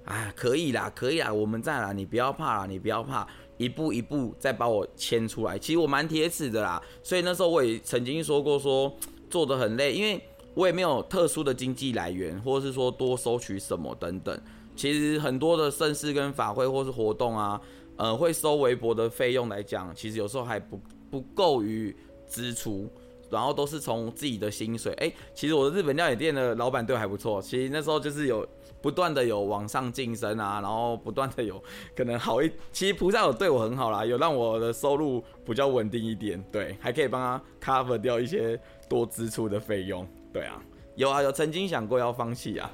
[0.05, 5.57] 哎，可以啦，可以啦，我们在啦，你不要怕啦，你不要怕，一步一步再把我牵出来。
[5.57, 8.95] 其实我蛮铁齿的啦，所以那时候我也曾经说过，说
[9.31, 10.21] 做的很累，因为
[10.53, 14.39] 我也没有特殊的经济来源，或是说多收取什么等等。
[14.75, 17.59] 其实很多的盛事跟法会或是活动啊，
[17.97, 20.79] 呃，会收微博的费用来讲，其实有时候还不
[21.09, 21.95] 不够于
[22.27, 22.89] 支出。
[23.27, 27.41] 然后都是从自己的薪水，哎，其实我的日本料理店的老板对我还不错。
[27.41, 28.47] 其实那时候就是有
[28.83, 31.61] 不断的有往上晋升啊，然后不断的有
[31.95, 37.19] 可能好一，其实菩萨有对我很好啦，有让我的收入比较稳定一点，对，还可以帮
[37.59, 40.63] 他 cover 掉一些多支出的费用，对啊，
[40.95, 42.71] 有啊，有曾经想过要放弃啊。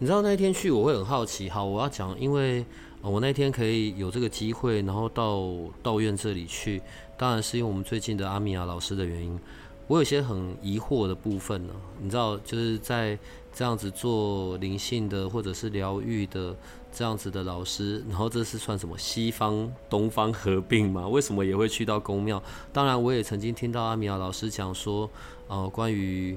[0.00, 2.66] 你知道那一天去我会很好奇，好，我要讲，因为
[3.02, 5.42] 我那天可以有这个机会，然后到
[5.82, 6.80] 道院这里去。
[7.16, 9.38] 当然是因为我们最近的阿米亚老师的原因，
[9.86, 11.74] 我有些很疑惑的部分呢。
[12.00, 13.18] 你知道，就是在
[13.52, 16.56] 这样子做灵性的或者是疗愈的
[16.92, 21.06] 这样子的老师，然后这是算什么西方东方合并吗？
[21.06, 22.42] 为什么也会去到宫庙？
[22.72, 25.08] 当然，我也曾经听到阿米亚老师讲说，
[25.48, 26.36] 呃，关于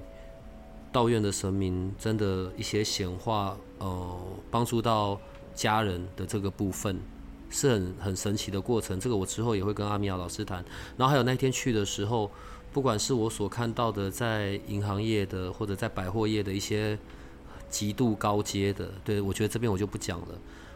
[0.92, 4.18] 道院的神明真的一些显化，呃，
[4.52, 5.20] 帮助到
[5.56, 7.00] 家人的这个部分。
[7.48, 10.66] 是很很神奇的过程，这个我之后也会跟阿米亚老师谈。
[10.98, 12.30] 然后还有那天去的时候，
[12.74, 16.98] 不管是我所看到的在银行业的，或者在百货业的一些
[17.70, 20.28] 极度高阶的，对我觉得这边我就不讲了。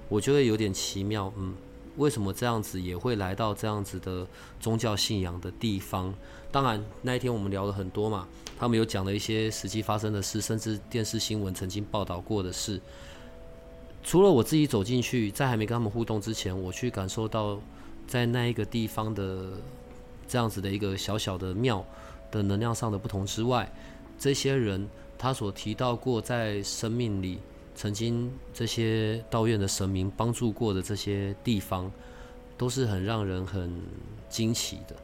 [0.08, 1.54] 我觉得有点奇妙，嗯，
[1.98, 4.26] 为什么这样子也会来到这样子的
[4.60, 6.13] 宗教信仰的地方？
[6.52, 12.80] 当然那一天我们聊了很多嘛，他们有讲了一些实际发生的事，甚至电视新闻曾经报道过的事。
[14.04, 17.60] 除了我自己走进去，在还没跟他们互动之前，我去感受到
[18.08, 19.52] 在那一个地方的
[20.28, 21.86] 这样子的一个小小的庙
[22.32, 23.72] 的能量上的不同之外，
[24.18, 27.40] 这些人他所提到过在生命里
[27.76, 31.92] 曾经这些道院的神明帮助过的这些地方，
[32.58, 33.80] 都是很让人很
[34.28, 34.96] 惊奇的。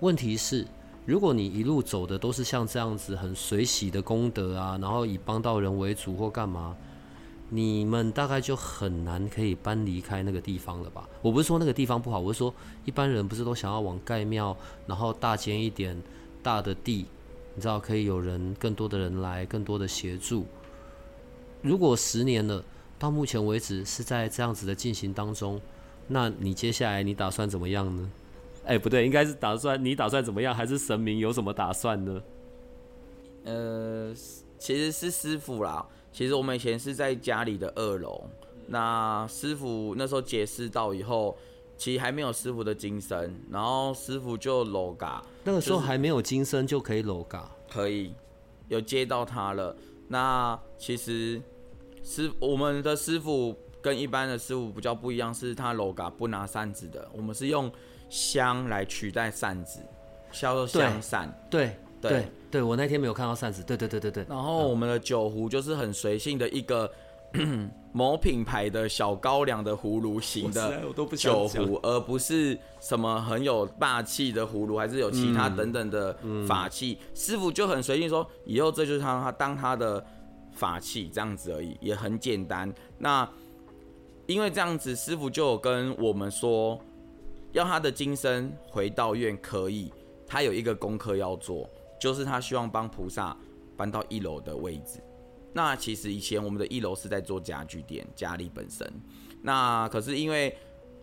[0.00, 0.66] 问题是，
[1.04, 6.76] 如果你一路走的都是像这样子很随喜的功德啊，然后以帮到人为主或干嘛？
[7.52, 11.08] 你们大概就很难可以搬离开那个地方了吧？
[11.20, 16.00] 我不是说那个地方不好，我是说一般人不是都想要往盖庙，然后大间一点、
[16.44, 17.06] 大的地，
[17.56, 20.46] 你知道可以有人更多的人来，更多的协助。
[21.60, 22.64] 如果十年了，
[23.00, 25.60] 到目前为止是在这样子的进行当中，
[26.06, 28.10] 那你接下来你打算怎么样呢？
[28.64, 32.22] 哎，不对，应该是打算你打算怎么样，还是神明有什么打算呢？
[33.42, 34.14] 呃，
[34.58, 35.84] 其实是师傅啦。
[36.12, 38.24] 其实我们以前是在家里的二楼，
[38.66, 41.36] 那师傅那时候解释到以后，
[41.76, 48.14] 其实还没有师傅的金身，然后师傅就楼嘎，那个时候还没有金身就可以楼嘎，可以
[48.68, 49.76] 有接到他了。
[50.08, 51.40] 那其实
[52.02, 57.70] 师我们的师傅跟一般的师傅比较不一样，是他楼嘎不拿扇子的，我们是用
[58.08, 59.80] 香来取代扇子，
[60.32, 61.76] 叫做香扇，对。
[62.00, 62.28] 对对，
[62.62, 63.62] 我那天没有看到扇子。
[63.62, 64.26] 对对对对对。
[64.28, 66.90] 然后我们的酒壶就是很随性的一个
[67.92, 70.82] 某品牌的小高粱的葫芦型的
[71.16, 76.16] 酒壶，而不是什么很有霸气的葫芦，还是有其他等等的
[76.48, 76.98] 法器。
[77.14, 80.04] 师傅就很随性说，以后这就是他他当他的
[80.52, 82.72] 法器这样子而已，也很简单。
[82.98, 83.28] 那
[84.26, 86.80] 因为这样子，师傅就有跟我们说，
[87.52, 89.92] 要他的今生回到院可以，
[90.26, 91.68] 他有一个功课要做。
[92.00, 93.36] 就是他希望帮菩萨
[93.76, 95.00] 搬到一楼的位置。
[95.52, 98.88] 那其实以前我们的一楼是在做家具店，家里本身。
[99.42, 100.56] 那可是因为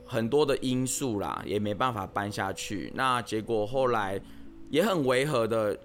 [0.05, 2.91] 很多的因素啦，也没办法搬下去。
[2.95, 4.19] 那结果后来
[4.69, 5.77] 也很违和的，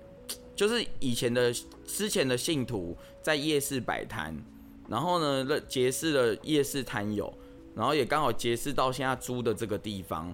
[0.54, 1.52] 就是以前的
[1.84, 4.36] 之前的信徒在夜市摆摊，
[4.88, 7.32] 然后呢，结识了夜市摊友，
[7.74, 10.32] 然后也刚好结识到现在租的这个地方，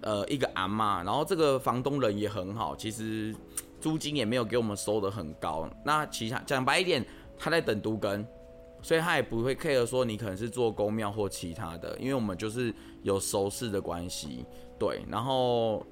[0.00, 3.34] 呃，一个阿妈，然后这个房东人也很好，其实。
[3.86, 7.06] 租金也没有给我们收的很高，那其他讲白一点，
[7.38, 8.26] 他在等都根，
[8.82, 14.44] 所以他也不会 care 说你可能是做公庙或其他的，因为我们就是有熟识的关系，
[14.76, 15.04] 对。
[15.08, 15.86] 然后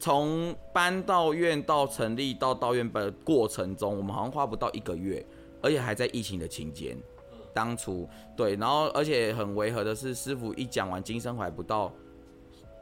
[0.00, 5.22] 从搬到院到成立到到院的过程中，我们好像花不到一个月，
[5.60, 6.96] 而且还在疫情的期间，
[7.52, 11.92] 当初对，然后而且很违和的是，师傅一讲完金生怀不到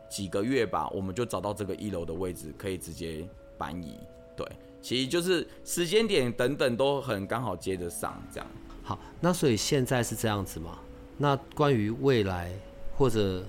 [0.09, 3.99] 几个月吧，我们就找到这个一楼的位置，可以直接搬移。
[4.37, 4.47] 对，
[4.81, 8.47] 其实就是时间点等等都很刚好接得上这样。
[8.83, 10.79] 好，那所以现在是这样子嘛？
[11.19, 12.53] 那关于未来
[12.97, 13.45] 或者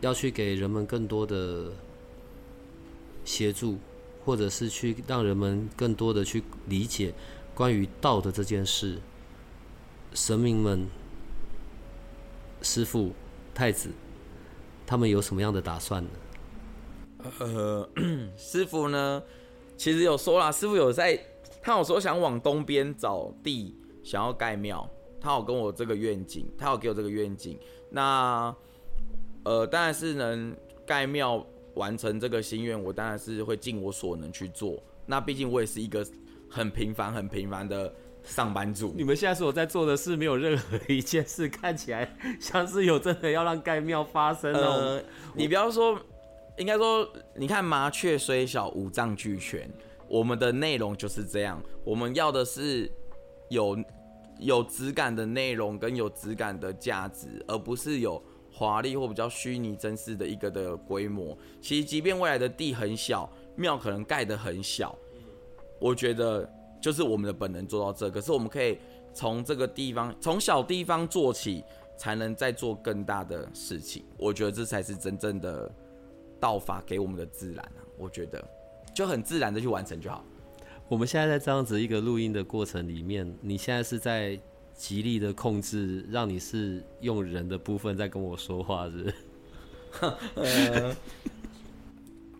[0.00, 1.70] 要去给人们更多的
[3.24, 3.78] 协助，
[4.24, 7.12] 或者是去让人们更多的去理解
[7.54, 8.98] 关于道的这件事，
[10.14, 10.86] 神明们、
[12.62, 13.12] 师傅、
[13.54, 13.90] 太子，
[14.86, 16.10] 他们有什么样的打算呢？
[17.40, 17.88] 呃，
[18.36, 19.22] 师傅呢，
[19.78, 21.16] 其实有说啦，师傅有在，
[21.62, 27.56] 他有说想往东边找地，想要盖庙，他有跟我这个愿景，他有给我这个愿景。
[27.88, 28.52] 那
[29.44, 34.82] 呃，当然是能盖庙完成这个心愿，我当然是会尽我所能去做。
[35.06, 36.04] 那毕竟我也是一个
[36.50, 38.92] 很平凡、很平凡的上班族。
[38.96, 45.00] 你们现在所在做的事，没有任何一件事看起来像是有真的要让盖庙发生哦。
[45.34, 45.96] 你不要说。
[46.58, 49.70] 应该说，你看麻雀虽小，五脏俱全。
[50.08, 52.90] 我们的内容就是这样，我们要的是
[53.50, 53.76] 有
[54.38, 61.36] 有质感的内容跟有质感的价值，而不是有华丽或比较虚拟真实的一个的规模。
[61.60, 64.96] 其实，即便未来的地很小，庙可能盖得很小，
[65.78, 68.10] 我觉得就是我们的本能做到这。
[68.10, 68.78] 可是，我们可以
[69.12, 71.62] 从这个地方，从小地方做起，
[71.98, 74.02] 才能再做更大的事情。
[74.16, 75.70] 我觉得这才是真正的。
[76.40, 78.42] 道法给我们的自然啊，我觉得
[78.94, 80.24] 就很自然的去完成就好。
[80.88, 84.40] 我们现在在这样子一个录音的过程里面，你现在是在
[84.72, 89.12] 极力的控制，让你是用人的部分在跟我说话，是？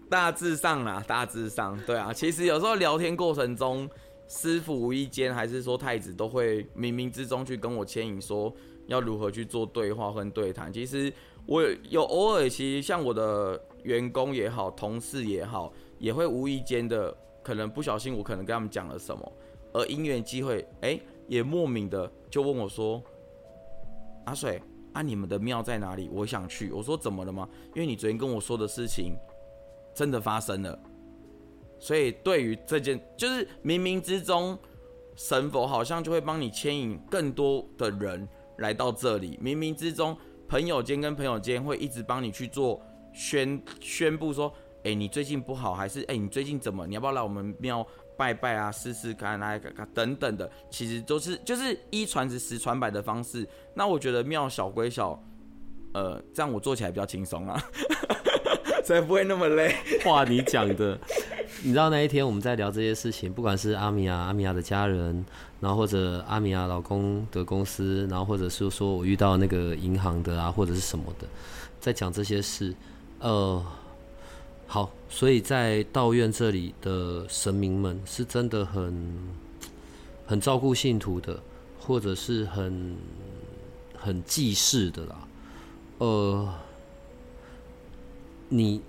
[0.09, 2.11] 大致上啦，大致上，对啊。
[2.11, 3.87] 其实有时候聊天过程中，
[4.29, 8.51] 师傅无意间还是说太子都会冥冥之中去跟我牵引，说
[8.87, 10.73] 要如何去做对话和对谈。
[10.73, 11.13] 其实
[11.45, 13.63] 我有偶尔，其实像我的。
[13.89, 19.33] 员工也好，同事也好，也会无意间的，可能不小心，我可能跟他们讲了什么，
[19.73, 23.03] 而因缘机会，哎，也莫名的就问我说
[24.27, 24.61] ：“阿水，
[24.93, 26.11] 啊，你们的庙在哪里？
[26.13, 27.49] 我想去。”我说：“怎么了吗？
[27.75, 29.17] 因为你昨天跟我说的事情
[29.95, 30.79] 真的发生了，
[31.79, 34.59] 所以对于这件，就是冥冥之中，
[35.17, 39.39] 神佛好像就会帮你牵引更多的人来到这里。
[39.43, 40.15] 冥冥之中，
[40.47, 42.79] 朋友间跟朋友间会一直帮你去做。”
[43.13, 44.53] 宣宣布说，
[44.85, 46.87] 哎，你最近不好，还是哎，你最近怎么？
[46.87, 48.71] 你要不要来我们庙拜拜啊？
[48.71, 49.61] 试试看，来
[49.93, 53.47] 等等的，其实都是就是一传十，十传百的方式。
[53.75, 55.21] 那我觉得庙小归小，
[55.93, 57.61] 呃，这样我做起来比较轻松啊，
[58.85, 59.75] 才不会那么累。
[60.05, 60.99] 话你讲的，
[61.63, 65.25] 你知道那一天我们在聊这些事情，不管是阿米亚、阿米亚的家人，
[65.61, 71.27] 然后或者阿米亚老公的公司，然后或者是说我遇到那个银行的啊，或者是什么的，
[71.81, 72.75] 在讲这些事。
[73.21, 73.65] 呃，
[74.67, 79.17] 好，所以在道院这里的神明们是真的很
[80.27, 81.41] 很照顾信徒的，
[81.81, 82.97] 或者是很
[83.97, 85.29] 很济世的啦。
[85.99, 86.55] 呃，
[88.49, 88.81] 你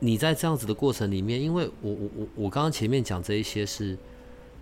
[0.00, 3.96] 你在这样子的过程里面，因为我我我我刚刚前面讲这一些是。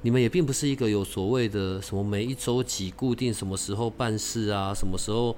[0.03, 5.37] 你们也并不是一个有所谓的什么每一周几固定什么时候办事啊，什么时候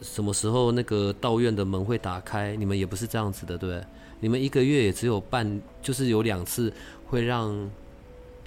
[0.00, 3.82] 什么时候那个道院的门会打开，你们也不是这样子的，对
[4.20, 6.72] 你们一个月也只有办，就是有两次
[7.06, 7.68] 会让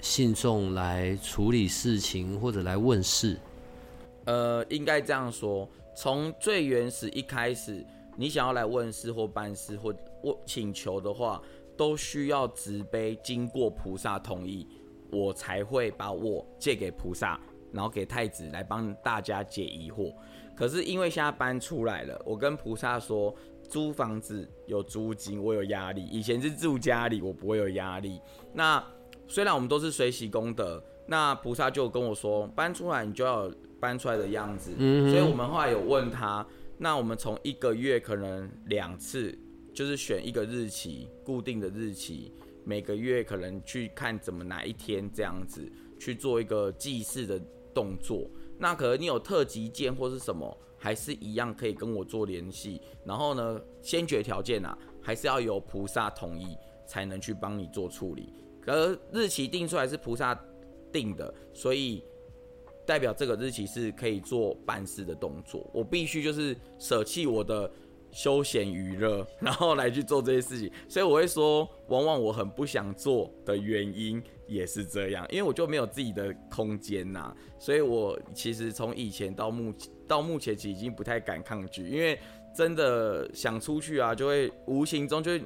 [0.00, 3.38] 信众来处理事情或者来问事。
[4.24, 7.84] 呃，应该这样说，从最原始一开始，
[8.16, 11.40] 你想要来问事或办事或问请求的话，
[11.76, 14.66] 都需要执碑经过菩萨同意。
[15.10, 17.40] 我才会把我借给菩萨，
[17.72, 20.14] 然后给太子来帮大家解疑惑。
[20.54, 23.34] 可是因为现在搬出来了，我跟菩萨说，
[23.68, 26.04] 租房子有租金，我有压力。
[26.04, 28.20] 以前是住家里，我不会有压力。
[28.52, 28.84] 那
[29.26, 34.72] 虽然我们都是随喜功德，那菩萨就跟我说，搬出来你就要搬出来的样子。
[34.76, 36.46] 所以我们后来有问他，
[36.76, 39.38] 那我们从一个月可能两次，
[39.72, 42.34] 就是选一个日期，固定的日期。
[42.64, 45.66] 每个月可能去看怎么哪一天这样子
[45.98, 47.40] 去做一个祭祀的
[47.74, 52.80] 动作，那可能你有特级件或是什么，还是一样可以跟我做联系。
[53.04, 56.56] 然后呢，先决条件啊，还是要有菩萨同意
[56.86, 58.32] 才能去帮你做处理。
[58.60, 60.38] 可日期定出来是菩萨
[60.92, 62.04] 定的，所以
[62.86, 65.68] 代表这个日期是可以做办事的动作。
[65.72, 67.70] 我必须就是舍弃我的。
[68.12, 79.72] 休闲娱乐， 然后来去做这些事情，所以我会说，往往我很不想做的原因，也是这样，因为我就没有自己的空间呐，所以我其实从以前到目
[80.08, 82.18] 到目前，其实已经不太敢抗拒，因为
[82.54, 85.38] 真的想出去啊，就会无形中就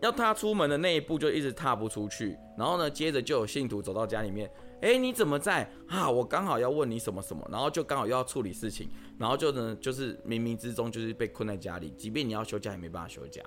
[0.00, 4.50] 要踏出门的那一步就一直踏不出去，然后呢，接着就有信徒走到家里面，
[4.82, 6.08] 哎，你怎么在啊？
[6.10, 13.42] 我刚好要问你什么什么，然后就刚好又要处理事情，然后就呢，就是冥冥之中就是被困在家里，即便你要休假也没办法休假。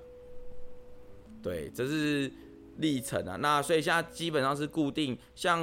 [1.42, 2.30] 对，这是
[2.78, 3.36] 历程啊。
[3.36, 5.62] 那所以现在基本上是固定，像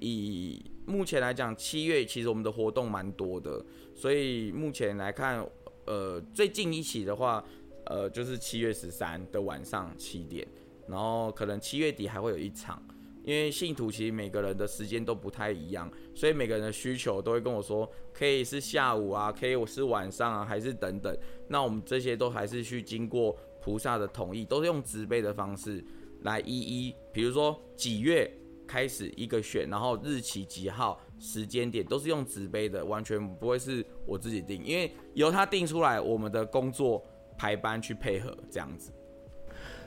[0.00, 5.46] 以目前来讲，七月其实我们的活动蛮多的，所以目前来看，
[5.86, 7.42] 呃，最近一起的话，
[7.86, 10.46] 呃，就是七月十三的晚上七点，
[10.88, 12.82] 然后可能七月底还会有一场，
[13.24, 21.16] 因为信徒其实每个人的时间都不太一样，所以每个人的需求都会跟我说，可以是下午啊，可以我是晚上啊，还是等等。
[21.48, 23.36] 那我们这些都还是去经过。
[23.64, 25.82] 菩萨的同意都是用直背的方式
[26.20, 28.30] 来一一，比如说几月
[28.66, 37.02] 开始一个选，然后日期几号时间点都是用直杯的，完全不会是我自己定，因为由他定出来，我们的工作
[37.38, 38.92] 排班去配合这样子。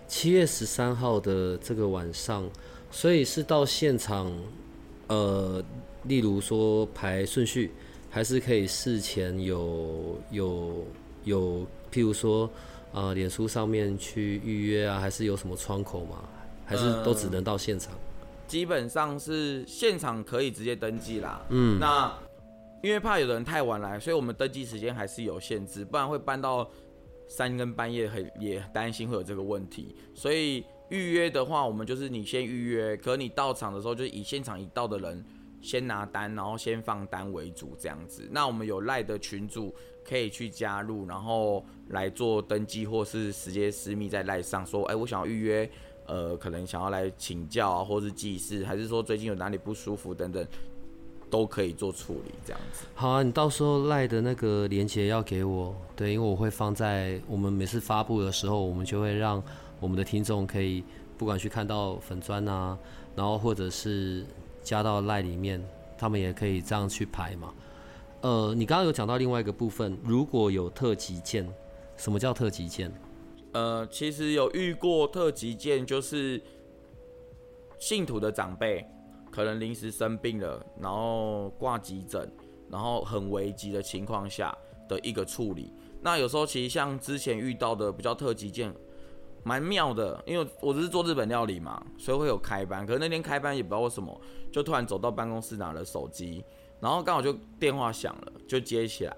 [0.07, 2.49] 七月十三号的这个晚上，
[2.91, 4.31] 所以是到现场，
[5.07, 5.63] 呃，
[6.03, 7.71] 例如说排顺序，
[8.09, 10.85] 还是可以事前有有
[11.23, 12.49] 有，譬如说。
[12.93, 16.23] 呃，脸书上面去预约啊，还是有什么窗口吗？
[16.65, 17.93] 还是都只能到现场？
[18.47, 21.45] 基本上是现场可以直接登记啦。
[21.49, 22.11] 嗯，那
[22.81, 26.67] 因为怕有的人太晚来，所以我们登记时间还是有限制，不然会搬到
[27.27, 29.93] 三更半夜，很也担心会有这个问题。
[30.15, 35.23] 所以预约的话，我们就是你先预约，可你到场的时候就以现场已到的人
[35.61, 38.27] 先拿单，然后先放单为主这样子。
[38.31, 39.73] 那我们有赖的群主。
[40.09, 45.69] 可以去加入，然后来做登记，或是直接私密在赖上说，哎，我想要预约，
[46.05, 50.47] 呃，可能想要来请教啊，或是祭祀，还是说最近有哪里不舒服等等，
[51.29, 52.85] 都可以做处理这样子。
[52.95, 59.43] 好啊，你到时候赖的那个链接要给我，对，因为我会放在我们每次发布的时候，我们就会让
[59.79, 60.83] 我们的听众可以
[61.17, 62.77] 不管去看到粉砖啊，
[63.15, 64.25] 然后或者是
[64.61, 65.63] 加到赖里面，
[65.97, 67.53] 他们也可以这样去排嘛。
[68.21, 71.47] 呃，你刚刚有讲到另外一个部分，如果有特急件，
[71.95, 72.91] 什么叫特急件？
[73.53, 76.41] 呃，其实有遇过特急件，就是
[77.79, 78.85] 信徒的长辈
[79.31, 82.29] 可能临时生病了，然后挂急诊，
[82.69, 84.55] 然后很危急的情况下
[84.89, 85.71] 的一个处理。
[86.01, 88.73] 那有时候其实像之前遇到的比较特急件，
[89.43, 92.85] 蛮妙的，因为我只是做日本料理嘛，所以会有开班。
[92.85, 94.19] 可是那天开班也不知道为什么，
[94.51, 96.43] 就突然走到办公室拿了手机。
[96.79, 99.15] 然后刚好就电话响了，就接起来。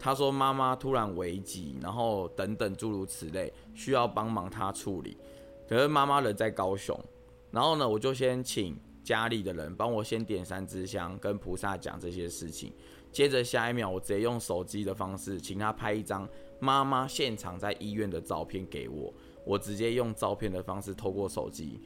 [0.00, 5.16] 他说妈妈突然危急，然后等等诸如此类，需要帮忙他处理。
[5.68, 6.98] 可是妈妈人在高雄，
[7.50, 12.72] 然后呢，我就先请家里的人帮我先点三支香，跟菩萨讲这些事情。
[13.10, 16.28] 接着下一秒，我直接用手机的方式，请他拍一张
[16.58, 19.12] 妈妈现场在医院的照片给我。
[19.48, 21.80] 我直接用照片的方式，透过手机，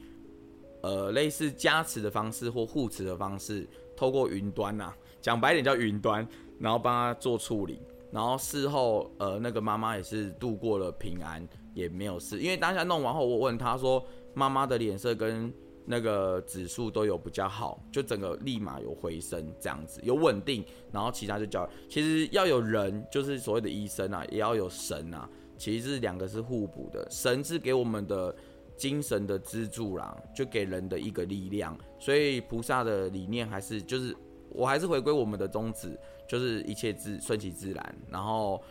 [0.81, 4.93] 呃，类似加持的方式或护持的方式，透过云端呐。
[5.21, 6.27] 讲白点叫云端，
[6.59, 7.79] 然后帮他做处理，
[8.11, 12.41] 然后事后呃那个妈妈也是度过了平安，也没有事。
[12.41, 15.53] 因为当下弄完后，我问他说，妈妈的脸色跟
[15.85, 20.65] 那个指数都有比较好，就整个立马有回升这样子，有稳定。
[20.91, 27.07] 然后其他就叫，其实要有人，就是所谓的医生啊，也要有神啊，其实是两个是互补的。
[27.09, 28.35] 神是给我们的
[28.75, 31.77] 精神的支柱啦，就给人的一个力量。
[31.99, 34.15] 所以菩萨的理念还是就是。
[34.55, 35.97] 我还是回归我们的宗旨，
[36.27, 38.61] 就是一切自顺其自然，然后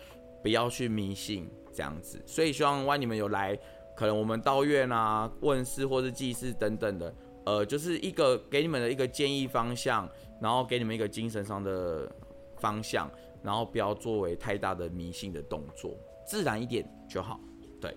[0.41, 2.23] 不要去迷信这样子。
[2.25, 3.59] 所以希望万你们有来，
[3.97, 7.13] 可能我们道院啊、问世或是祭祀等等的，
[7.47, 10.09] 呃，就是一个给你们的一个建议方向，
[10.41, 12.09] 然后给你们一个精神上的
[12.59, 13.11] 方向，
[13.43, 15.97] 然后不要作为太大的迷信的动作，
[16.33, 17.39] 自然一点就好。
[17.79, 17.95] 对。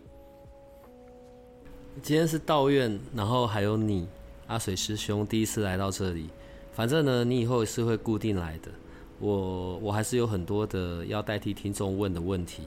[2.04, 4.10] 今天是道院，然后还有你
[4.48, 6.30] 阿水师兄第一次来到这里。
[6.74, 8.70] 反正呢，你以后是会固定来的。
[9.20, 12.64] 我我还是有很多的要代替听众问的问题，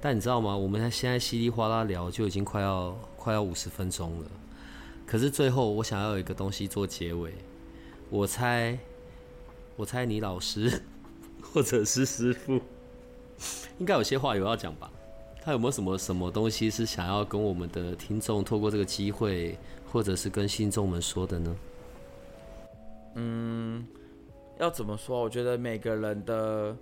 [0.00, 0.56] 但你知道吗？
[0.56, 4.30] 我们现在稀里哗啦聊就已经快要快要五十分钟了。
[5.04, 7.34] 可是最后我想要有一个东西做结尾。
[8.08, 8.78] 我猜，
[9.74, 10.80] 我猜你老师
[11.42, 12.60] 或者是师傅，
[13.78, 14.88] 应该有些话有要讲吧？
[15.48, 19.56] 他有没有什么什么东西是想要跟我们的听众透过这个机会，
[19.90, 21.56] 或者是跟信众们说的呢？
[23.14, 23.86] 嗯，
[24.58, 25.22] 要怎么说？
[25.22, 26.76] 我觉得每个人的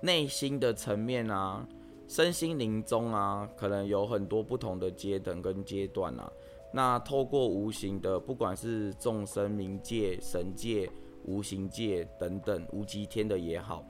[0.00, 1.66] 内心的层面啊，
[2.06, 6.30] 身心灵中啊，可能有很多不同的阶等跟阶段啊。
[6.72, 10.88] 那透过无形的，不管是众生、冥界、神界、
[11.24, 13.84] 无形界等等，无极天的也好，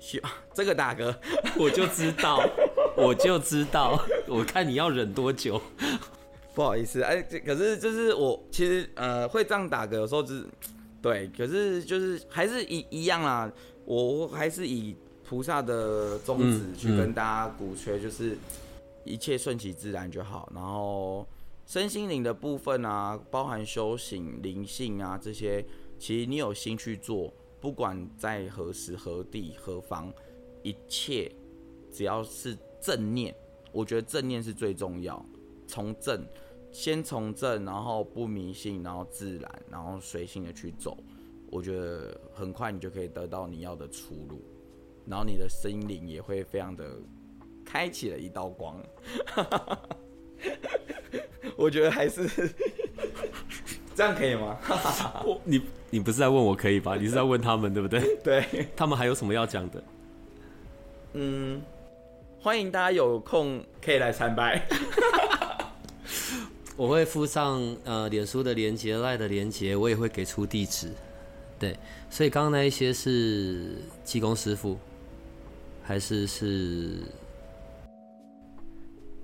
[0.00, 0.20] 希
[0.54, 1.14] 这个大哥，
[1.58, 2.42] 我就知道，
[2.96, 5.60] 我就知道，我看你要忍多久。
[6.54, 10.44] 不好意思，哎，这可是就是我其实呃会这样打嗝，有时候就是
[11.00, 13.50] 对，可是就是还是一一样啦，
[13.86, 14.94] 我还是以
[15.26, 18.36] 菩萨的宗旨去跟大家鼓吹，就是
[19.04, 20.52] 一切顺其自然就好。
[20.54, 21.26] 然后
[21.64, 25.64] 身心灵的部分啊，包含修行、灵性啊这些，
[25.98, 27.32] 其实你有心去做，
[27.62, 30.12] 不管在何时何地何方，
[30.64, 31.30] 一切
[31.92, 33.32] 只要是正念，
[33.70, 35.24] 我觉得正念是最重要，
[35.68, 36.26] 从正。
[36.72, 40.96] 先从正，然后不迷信，然后自然，然后随性的去走，
[41.50, 44.42] 我觉得很快你就可以得到你要的出路，
[45.06, 46.98] 然后你的心灵也会非常的
[47.62, 48.82] 开启了一道光。
[51.56, 52.26] 我觉得还是
[53.94, 54.56] 这样可以吗？
[55.24, 56.96] 我你你不是在问我可以吧？
[56.96, 58.00] 你是在问他们对不对？
[58.24, 59.82] 对，他们还有什么要讲的？
[61.14, 61.60] 嗯，
[62.40, 64.66] 欢迎大家有空可以来参拜。
[66.74, 70.90] 我会附上呃脸书的连接、赖的连接，我也会给出地址。
[71.58, 71.76] 对，
[72.10, 74.78] 所以刚刚那一些是技工师傅，
[75.84, 76.96] 还是是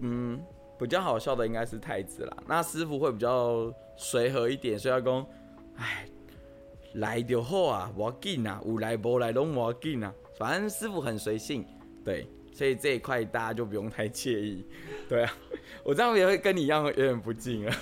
[0.01, 0.39] 嗯
[0.79, 2.37] 比较好笑的应该是太子啦。
[2.47, 5.27] 那师傅会比较随和一点，所以要讲，
[5.77, 6.07] 哎，
[6.95, 11.65] 来就好啊，我紧啊，有来无来拢我紧啊，反正师傅很随性，
[12.05, 14.65] 对，所以这一块大家就不用太介意，
[15.09, 15.33] 对啊。
[15.83, 17.77] 我这样也会跟你一样有点不敬啊！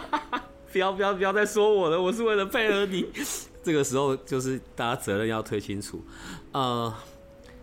[0.70, 3.06] 不要不要不要再说我了，我是为了配合你。
[3.64, 6.02] 这个时候就是大家责任要推清楚。
[6.52, 6.94] 呃，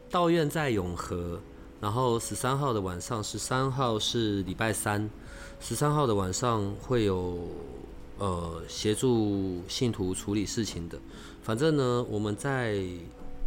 [0.10, 1.40] 道院在永和，
[1.86, 5.08] 然后十三号的晚上，十三号是礼拜三，
[5.60, 7.38] 十三号的晚上会有
[8.18, 10.98] 呃协助信徒处理事情的。
[11.44, 12.82] 反正呢，我们在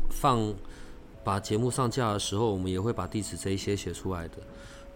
[0.09, 0.55] 放
[1.24, 4.34] 把节目上架的时候，我们也会把地址这一些写出来的。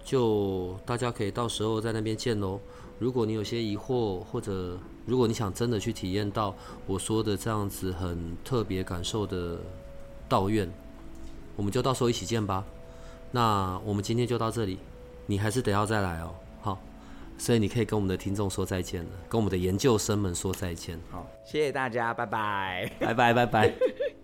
[0.05, 2.61] 就大家可以到时候在那边见喽。
[3.01, 6.55] 如果你有些疑惑，或者如果你想真的去体验到
[6.86, 9.59] 我说的这样子很特别感受的
[10.28, 10.72] 道院，
[11.57, 12.64] 我们就到时候一起见吧。
[13.33, 14.78] 那我们今天就到这里，
[15.26, 16.35] 你还是得要再来哦。
[16.61, 16.78] 好，
[17.39, 20.99] 所以你可以跟我们的听众说再见了，跟我们的研究生们说再见。
[21.11, 23.74] 好，谢谢大家，拜拜，拜拜，拜拜。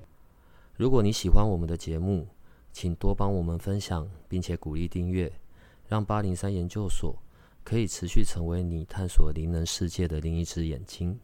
[0.76, 2.28] 如果你喜欢我们的节目，
[2.70, 5.32] 请多帮我们分享，并且鼓励订阅。
[5.88, 7.16] 让八零三研究所
[7.64, 11.18] 可以持续成为你探索灵能世界的另一只眼睛。